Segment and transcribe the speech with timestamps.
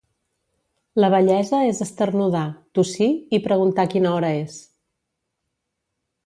[1.03, 2.41] La vellesa és esternudar,
[2.79, 4.57] tossir i preguntar quina hora és.